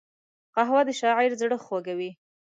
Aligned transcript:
قهوه 0.55 0.81
د 0.87 0.89
شاعر 1.01 1.31
زړه 1.41 1.57
خوږوي 1.65 2.11